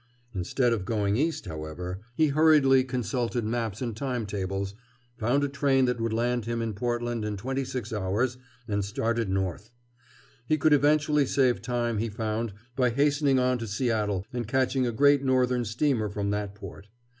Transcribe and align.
Instead 0.33 0.73
of 0.73 0.83
going 0.83 1.15
East, 1.15 1.45
however, 1.45 1.99
he 2.15 2.29
hurriedly 2.29 2.83
consulted 2.83 3.45
maps 3.45 3.83
and 3.83 3.95
timetables, 3.95 4.73
found 5.19 5.43
a 5.43 5.47
train 5.47 5.85
that 5.85 6.01
would 6.01 6.11
land 6.11 6.45
him 6.45 6.59
in 6.59 6.73
Portland 6.73 7.23
in 7.23 7.37
twenty 7.37 7.63
six 7.63 7.93
hours, 7.93 8.39
and 8.67 8.83
started 8.83 9.29
north. 9.29 9.69
He 10.47 10.57
could 10.57 10.73
eventually 10.73 11.27
save 11.27 11.61
time, 11.61 11.99
he 11.99 12.09
found, 12.09 12.51
by 12.75 12.89
hastening 12.89 13.37
on 13.37 13.59
to 13.59 13.67
Seattle 13.67 14.25
and 14.33 14.47
catching 14.47 14.87
a 14.87 14.91
Great 14.91 15.23
Northern 15.23 15.65
steamer 15.65 16.09
from 16.09 16.31
that 16.31 16.55
port. 16.55 16.87